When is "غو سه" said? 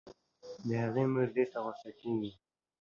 1.63-1.89